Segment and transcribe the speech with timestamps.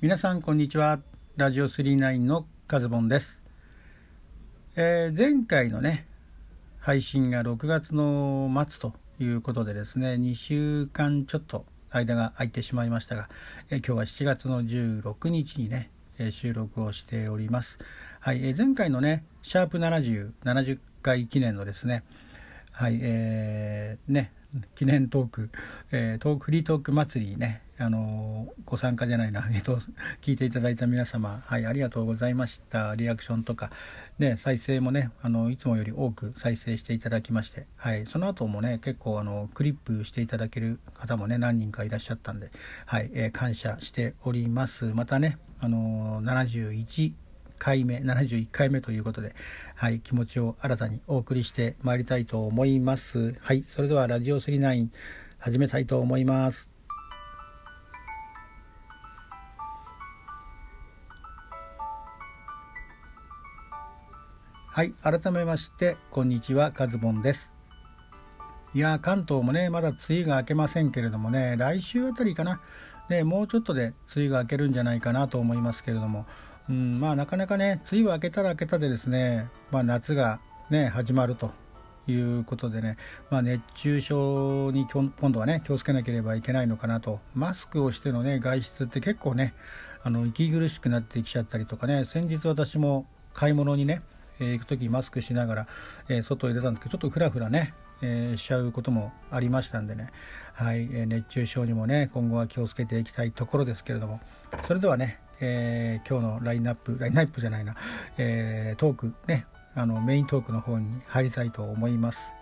[0.00, 1.00] 皆さんこんにちは。
[1.36, 3.40] ラジオ39のカズボンです、
[4.76, 6.06] えー、前回のね
[6.78, 13.28] 配信が6月の末ということでですね2週間ちょっと間が空いてしまいましたが、
[13.70, 15.90] えー、今日は7月の16日にね、
[16.20, 17.80] えー、収録をしております。
[18.20, 22.04] はい、え前回のねシャープ7070回記念のですね
[22.70, 24.30] はいえー、ね
[24.76, 25.50] 記念トーク、
[25.90, 29.78] えー、トークフリートーク祭りね、あの、ご参加じゃないな、 えっと、
[30.20, 32.94] 聞いていただいた皆様、はい、ありがとうございました。
[32.94, 33.70] リアクションとか、
[34.18, 42.50] ね、再生もね、あの、いつもより多く再生していただきまして、はい、その後もね、結構、あの、クリップしていただける方もね、何人かいらっしゃったんで、
[42.86, 44.86] はい、えー、感謝しております。
[44.86, 47.14] またね、あの、71、
[47.58, 49.34] 回目71回目ということで、
[49.74, 54.88] はい、気持ちを新たにお送りしてまいりたいと思いますはいそれではラジオ39
[55.38, 56.77] 始めたいと思います
[64.78, 67.50] はい改めましてこんにちはカズボンです。
[68.74, 72.60] いや関東もねまだ梅雨が明けませんけれどもね来週あたりかな。
[73.08, 76.26] ねもうちょっとで梅雨が明けるんじゃないかなと思いますけれども。
[76.70, 80.38] うん、まあなかなかね、梅雨は明けたら明けたでですね、まあ夏が
[80.70, 81.50] ね、始まると
[82.06, 82.98] いうことでね、
[83.30, 89.54] まあ、熱中症に今度はね、気をつけなければいけないのかなと、マスクをしてのね、外出って結構ね、
[90.04, 94.02] あの息苦しくなってきちゃったりとかね、先日私も買い物にね、
[94.40, 95.66] えー、行く時マスクしながら、
[96.08, 100.10] えー、外へ出たんですけど、ちょっとふらふらね、えー、しちゃうこともありましたんでね、
[100.54, 104.20] はい、え熱中症にもね、今後は気をつけていきたいところですけれども、
[104.66, 107.76] それではね、えー、今日のラインナップ、ラインナップじゃないな、
[108.16, 112.32] えー、トークね、あのメイントークの方に入りたいと思います。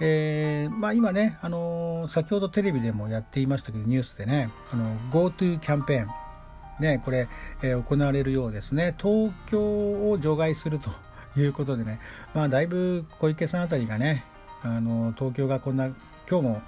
[0.00, 6.08] えー、まあ今ね、あのー、先ほどテレビでもやっていましたけど、ニュースでね、あの GoTo キャンペーン、
[6.80, 7.28] ね、これ、
[7.62, 8.94] えー、行われるようですね。
[8.98, 10.90] 東京を除外すると
[11.38, 12.00] いうことでね、
[12.34, 14.24] まあだいぶ小池さんあたりがね、
[14.62, 15.86] あの東京がこんな、
[16.28, 16.62] 今日も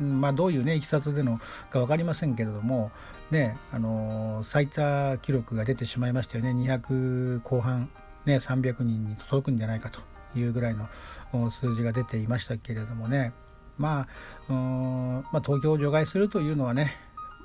[0.00, 1.38] まあ、どういうねいきさつでの
[1.70, 2.90] か分かりませんけれども、
[3.30, 7.90] ね、あの最多記録が出てしまいましたよね200後半、
[8.24, 10.00] ね、300人に届くんじゃないかと
[10.36, 13.32] いうぐらいの数字が出ていましたけれどもね、
[13.78, 14.08] ま
[14.48, 16.96] あ、まあ、東京を除外するというのはね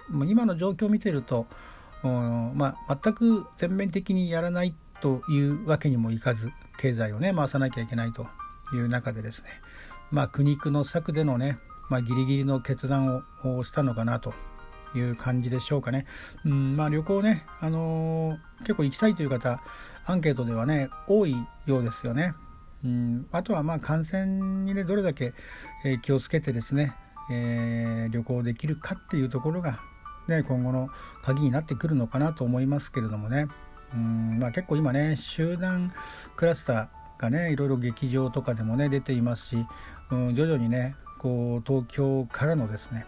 [0.09, 1.45] もう今の状況を見てると、
[2.03, 8.27] まあ、全く全面的にやらないというわけにもいかず経済をね回さなきゃいけないと
[8.73, 9.49] いう中でですね、
[10.11, 11.57] まあ、苦肉の策でのね
[11.89, 14.33] まあ、ギリギリの決断をしたのかなと
[14.95, 16.05] いう感じでしょうかね。
[16.45, 19.61] うんまあ、旅行ね、あのー、結構行きたいという方、
[20.05, 21.35] アンケートではね、多い
[21.65, 22.33] ようですよね。
[22.81, 25.33] うんあとはまあ感染にね、どれだけ、
[26.01, 26.95] 気をつけてですね、
[27.31, 29.81] えー、旅行できるかっていうところが、
[30.29, 30.89] ね、今後の
[31.21, 33.47] 鍵になってくるのかなと思いますけれどもね。
[33.93, 35.91] うんまあ、結構今ね、集団
[36.35, 39.65] クラスターがね、いろいろ劇場とかでもね、出ていますし、
[40.11, 43.05] うん、徐々にね、こう東京からのですね、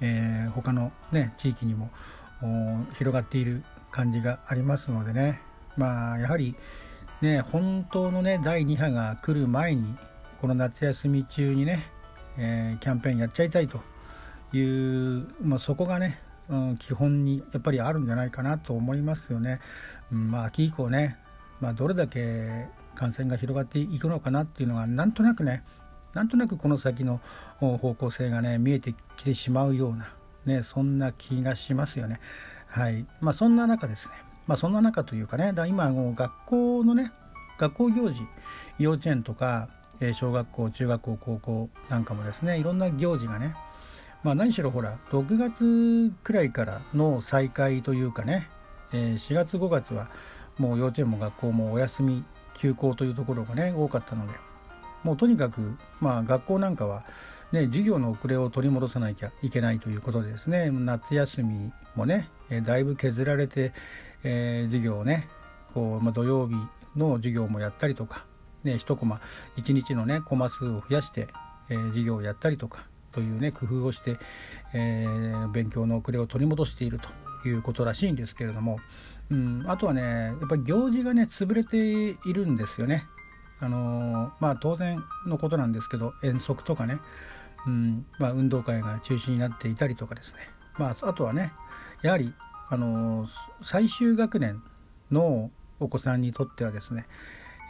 [0.00, 1.90] えー、他の、ね、地域にも
[2.94, 5.40] 広がっている感じがありますのでね
[5.76, 6.54] まあやはり
[7.22, 9.96] ね本当のね第2波が来る前に
[10.40, 11.90] この夏休み中にね、
[12.36, 13.80] えー、キャンペーンやっちゃいたいと
[14.52, 19.60] いう、まあ、そこがね、うん、基本にやっぱりあるんじゃないかなと思いますよね。
[20.12, 21.18] うん、まあ秋以降ね、
[21.60, 25.64] まあ、どれだけ感染が広がっていくのかなっていうのがなんとなくね
[26.14, 27.20] なんとなくこの先の
[27.58, 30.08] 方向性がね見えてきてしまうような、
[30.46, 32.20] ね、そんな気がしますよね。
[32.68, 34.14] はいまあ、そんな中ですね、
[34.46, 37.12] まあ、そんな中というかねだ今もう学校のね
[37.58, 38.20] 学校行事
[38.78, 39.68] 幼稚園とか
[40.12, 43.54] 小学校中学校高校なんかもですねいろんな行事がね
[44.26, 48.48] まあ何しろほら6月くらいからの再開というかね
[48.92, 50.08] え4月5月は
[50.58, 54.32] もう幼稚園も学校もお休み休校というところがね多かったので
[55.04, 57.04] もうとにかく、まあ、学校なんかは、
[57.52, 63.72] ね、授業の遅れを取り戻さなきゃいけないということでですね夏休みもね、えだいぶ削られて、
[64.24, 65.28] えー、授業をね
[65.72, 66.56] こう、まあ、土曜日
[66.96, 68.24] の授業もやったりとか、
[68.64, 69.20] ね、1コマ
[69.56, 71.28] 1日のねコマ数を増やして、
[71.68, 74.18] えー、授業をやったりとかというね工夫をして、
[74.74, 77.00] えー、勉強の遅れを取り戻している
[77.42, 78.78] ということらしいんですけれども、
[79.30, 83.06] うん、あとはねやっぱり行事がね潰れているんですよね。
[83.58, 86.98] あのまあ当然のことなんですけど遠足とかね、
[87.66, 90.40] うんまあ、運動会が中止になっていたりとかですね、
[90.76, 91.52] まあ、あとはね
[92.02, 92.34] やはり、
[92.68, 93.26] あの
[93.62, 94.62] 最終学年
[95.10, 97.06] のお子さんにとってはですね、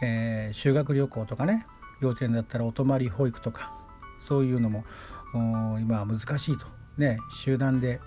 [0.02, 1.66] えー、修学旅行とかね
[2.00, 3.72] 幼稚園だったらお泊まり保育とか
[4.26, 4.84] そういうのも
[5.32, 6.66] 今は難しいと。
[6.96, 8.00] ね集団で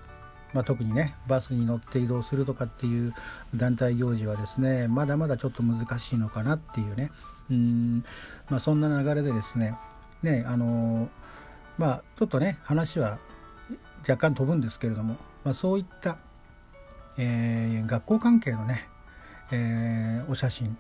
[0.54, 3.14] まあ、特にねバスに乗って移動するとかっていう
[3.56, 7.12] 団体行事はですねまだまだちょっと難しいのかなっていうね。
[7.52, 8.04] うん、
[8.50, 9.76] まあ、そんな流れでですね
[10.22, 11.10] ねあの
[11.78, 13.18] まあちょっとね話は
[14.02, 16.18] 若干飛ぶんですけれども、まあ、そういった、
[17.18, 18.88] えー、学校関係のね、
[19.52, 20.78] えー、お写真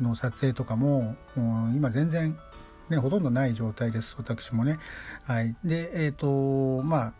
[0.00, 2.38] の撮影とかもも今全然
[2.92, 4.78] ね、ほとんどない状態です私もね。
[5.24, 7.12] はい、でえっ、ー、とまあ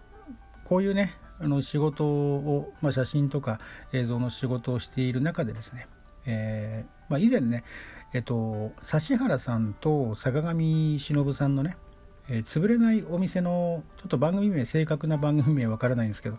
[0.65, 3.59] こういうねあの仕事を、まあ、写真とか
[3.93, 5.89] 映像の仕事をしている中でですね、
[6.25, 7.65] えーまあ、以前ね、
[8.15, 11.77] えっと、指原さんと坂上忍さんのね、
[12.29, 16.39] えー、潰れないお店のちょっと番組名正確な番組名わからないんですけど、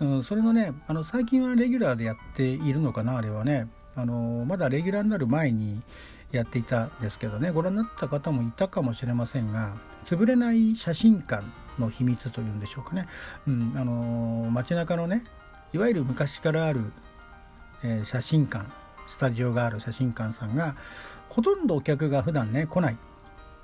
[0.00, 5.82] うん、それのねあの最近はレギュラーでやっているのかなあれはねあのまだレギュラーになる前に
[6.30, 7.50] やっていたんですけどね。
[7.50, 11.44] ご覧になった方もいたかもしれませんが潰れない写真館
[11.78, 13.06] の秘密というんでしょうかね、
[13.46, 15.24] うん、あの街中のね
[15.72, 16.92] いわゆる昔からある、
[17.82, 18.66] えー、写真館
[19.06, 20.76] スタジオがある写真館さんが
[21.28, 22.96] ほとんどお客が普段ね来ない。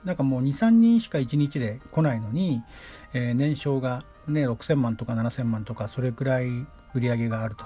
[0.05, 2.63] なんかもう23人しか1日で来ないのに、
[3.15, 6.49] えー、年商がね6000万とか7000万とかそれくらい
[6.95, 7.65] 売り上げがあると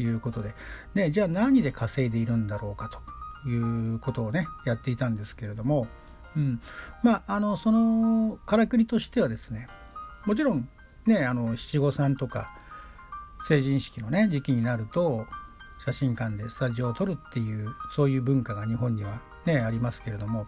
[0.00, 0.54] いうことで。
[0.94, 3.17] でじゃあ何で稼いでいるんだろうかと。
[3.46, 5.86] いうことをねやっていたんですけれども、
[6.36, 6.60] うん、
[7.02, 9.68] まああのそのからくりとしてはですね
[10.26, 10.68] もちろん
[11.06, 12.50] ねあの七五三とか
[13.46, 15.26] 成人式のね時期になると
[15.84, 20.46] 写真館でスタジオを撮るっていうそういう文化が日本にはねありますけれども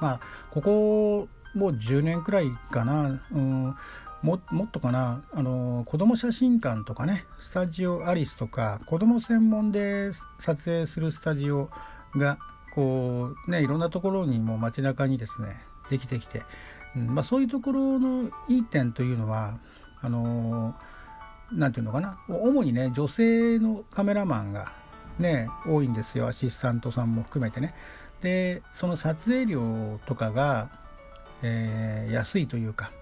[0.00, 3.74] まあここもう10年くらいかな、うん、
[4.22, 11.70] ももっとかなあの子供写真館とかねスタジオアリスとか子供専門で撮影するスタジオ
[12.16, 12.38] が
[12.74, 16.42] こうねいろんなところにも街中にですねできてきて、
[16.94, 19.58] うんまあ、そういうところのいい点というのは
[20.02, 20.74] あの
[21.52, 24.72] なんていうのかな主にね女性のカメラマンが
[25.18, 26.28] ね多いんですよ。
[26.28, 27.74] アシスタントさんも含めてね。
[28.20, 30.68] でその撮影料とかが、
[31.42, 32.92] えー、安いというか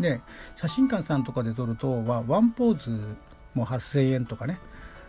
[0.00, 0.20] で
[0.56, 3.16] 写真館さんとかで撮るとはワンポーズ
[3.54, 4.58] も8000円とかね。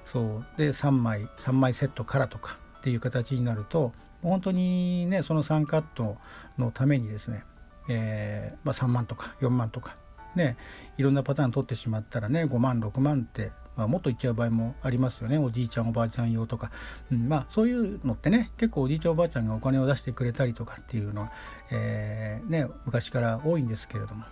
[0.06, 0.58] そう。
[0.58, 3.94] で3枚3枚セットからとかっていう形になると
[4.24, 6.18] 本当にねその3カット
[6.58, 7.44] のためにですね、
[7.90, 9.96] えーまあ、3万とか4万とか
[10.36, 10.58] ね
[10.98, 15.38] いろんなパターン取ってしまったらね5万6万って、まあ、もっといっちゃう場合もありますよね。
[15.38, 16.72] おじいちゃんおばあちゃん用とか、
[17.12, 21.32] うん、まあそういうのってね結構おじいちゃんおばあちゃんがお金を出してくれたりとかっていうのは、
[21.72, 24.26] えー、ね、昔から多いんですけれども。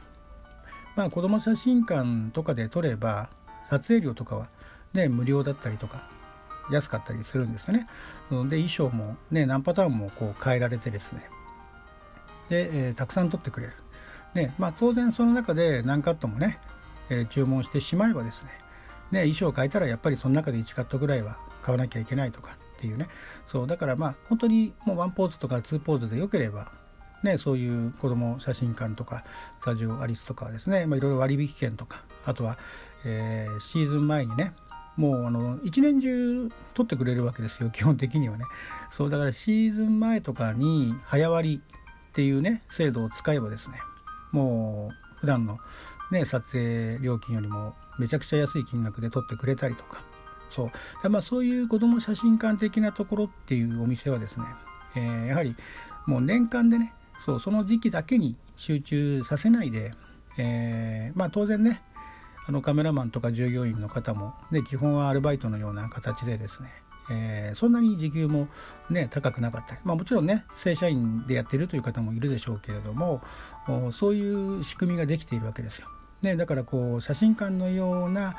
[1.00, 3.30] まあ子ども写真館とかで撮れば
[3.70, 4.50] 撮影料とかは
[4.92, 6.10] ね無料だったりとか
[6.70, 7.88] 安かったりするんですよね。
[8.30, 11.30] で衣装もね何パターンもこう変えられてですね
[12.50, 13.74] で、えー、たくさん撮ってくれる。
[14.34, 16.60] でまあ当然その中で何カットもね、
[17.10, 18.50] えー、注文してしまえばですね
[19.12, 23.08] ね衣装を変えたらやっぱりその中で1カットぐらいは買わなきゃいけないとかっていうね
[23.48, 26.74] そうだからまあ本当にもうワンポーズとかツーポーズでよければ
[27.24, 29.24] ね、そういう子ども写真館とか
[29.62, 32.58] スタジオアリスとかはですね、まあ、いろいろ割引券とかあとは、
[33.06, 34.54] えー、シーズン前にね
[34.96, 38.46] もうあの一年中取ってくれるわけですよ 基本的にはね。
[38.92, 43.82] そうだからシーズン前とかに早割っていうね制度を使えばですね
[44.32, 45.60] もう普段の
[46.12, 50.02] ね撮影料金よりもめちゃくちゃ安い金額で取ってくれたりとか。
[50.50, 50.72] そ
[51.04, 51.10] う。
[51.10, 54.46] まあそういう子ども写真館的なところっていうお店はですね、
[54.96, 55.56] えー、やはり
[56.08, 56.94] もう年間でね
[57.26, 59.94] そうその時期だけに集中させないで、
[60.38, 61.82] えー、まあ当然ね
[62.48, 66.70] あのカメラマンとか従業員の方も、ね、基本はアルバイトのような形でですね、
[67.12, 68.48] えー、そんなに時給も、
[68.90, 73.22] ね、高くなかったり、まあ、もちろんね正社員でやってるという方もいるでしょうけれども
[73.92, 75.88] そういう仕組みができているわけですよ。
[76.24, 78.36] ね、だからこう写真館のような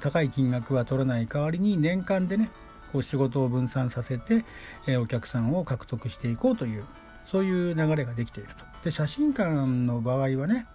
[0.00, 2.50] 高い金額は取らない代わりに年間でね
[2.92, 4.44] こう仕事を分散させて、
[4.86, 6.84] えー、お客さんを獲得していこうという
[7.32, 8.64] そういう流れができていると。
[8.84, 10.66] で写真館の場合はね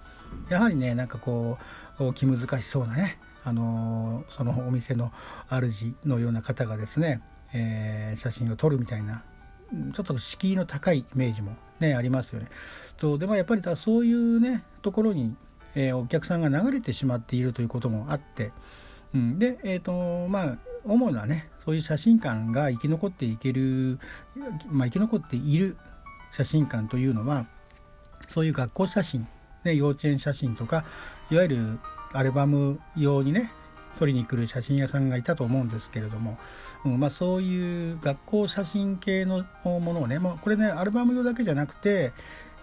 [0.49, 1.57] やはりねなんかこ
[1.99, 5.11] う気難しそうなねあのそのお店の
[5.49, 7.21] 主のような方がですね、
[7.53, 9.23] えー、写真を撮るみたいな
[9.93, 12.47] ちょっと敷居の高いイメージもねありますよね。
[12.97, 15.35] とでもやっぱりだそういうねところに、
[15.75, 18.51] えー、お客さんが流れてしまっているということもあって、
[19.13, 23.99] うん、でえっ、ー、とまあ主なねそういう写真館が生き残っていける、
[24.69, 25.75] まあ、生き残っている
[26.31, 27.45] 写真館というのは
[28.27, 29.27] そういう学校写真、
[29.63, 30.85] ね、幼稚園写真とか
[31.29, 31.79] いわゆる
[32.13, 33.51] アルバム用にね
[33.97, 36.37] 撮りに来る写真屋さんがいたと思うんですけれども、
[36.85, 42.13] うんまあ、そういう学校写真系のものをね、まあ、これねアルバム用だけじゃなくて、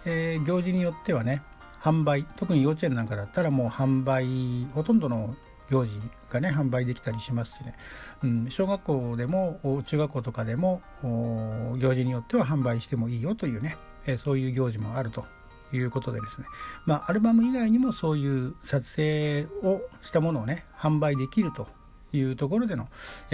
[0.05, 1.41] えー、行事によってはね
[1.81, 5.35] 販売特に幼稚園なんかだったらもう販売ほとんどの
[5.69, 7.75] 行事がね販売できたりしますしね、
[8.23, 15.25] うん、小学校でも中学校とかでも行事によっては販売してもいいよというね、えそういう行事もあると
[15.73, 16.47] いうことでですね。
[16.85, 21.67] まあアルバム以外にもそういう撮影をしたものをね販売できると
[22.13, 22.87] いうところでの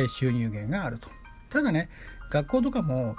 [0.09, 1.09] 収入源があると。
[1.49, 1.89] ただね
[2.29, 3.15] 学校とかも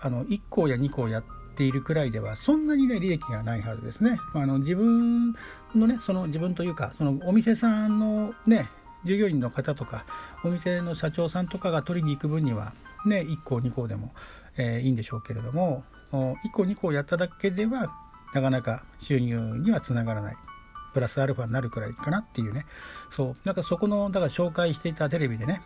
[0.00, 4.18] あの1校や2校やってているくらいではそんなにね利益がないはずですね。
[4.34, 5.34] あの自分
[5.74, 8.68] のねその自分というかそのお店さんのね
[9.04, 10.04] 従業員の方とか
[10.44, 12.72] お店の社長さんとかが取りに行く分には
[13.06, 14.12] ね1校2校でも、
[14.56, 17.92] えー、いいんでしょうけれども1校2校やっただけでは
[18.34, 20.36] なかなか収入にはつながらない。
[20.92, 22.66] プラスアルファになるくらいかなっていうね。
[23.10, 23.36] そう。
[23.44, 25.60] なんかそこのだから紹介していたテレビでね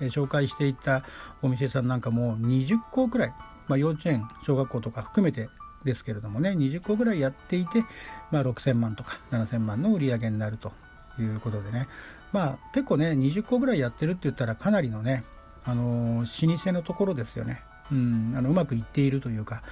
[0.00, 1.02] 紹介していた
[1.42, 3.34] お店さんなんかも20校くらい、
[3.68, 5.48] まあ、幼稚園小学校とか含めて
[5.84, 7.84] ですけれどもね20個ぐらいやっていて、
[8.30, 10.72] まあ、6000万とか7000万の売り上げになると
[11.18, 11.88] いうことでね。
[12.32, 15.24] まあ結構ね20個ぐらいやってるって言ったらかなりのね
[15.64, 19.62] あの老舗のところですよね、うん、あのうまくいっているというか、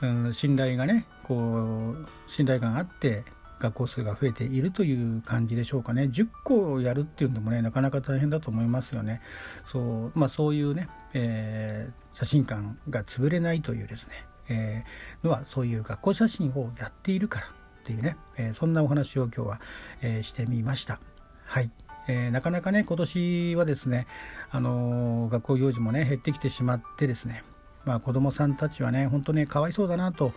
[0.00, 3.24] うん、信頼がねこう信頼感あって
[3.60, 6.04] 学校数が増えているという感じでしょうかね。
[6.04, 9.20] 10個やるっていうのもねなかなか大変だと思いますよね。
[9.66, 17.50] そう,、まあ、そういうね、えー、写真館が潰れないというですね、えー、のはそういう学校写真をやっているからっ
[17.84, 19.60] ていうね、えー、そんなお話を今日は、
[20.02, 20.98] え、してみました。
[21.44, 21.70] はい、
[22.08, 24.06] え、なかなかね今年はですね、
[24.50, 27.44] あの学校行事もね減ってきてしまってですね
[27.84, 30.32] まあ子どもさんたちはね本当ねかわいそうだなと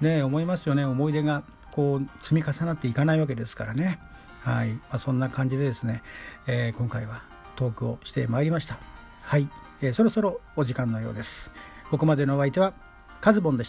[0.00, 0.84] ね思いますよね。
[0.84, 1.42] 思い出が
[1.78, 4.00] こう積み重なっていかないわけですからね。
[4.40, 4.72] はい。
[4.72, 6.02] まあ、そんな感じでですね、
[6.48, 7.22] えー、今回は
[7.54, 8.80] トークをしてまいりました。
[9.22, 9.48] はい。
[9.80, 11.52] えー、そろそろお時間のようです。
[11.88, 12.72] ここまでのお相手は
[13.20, 13.66] カズボンでした。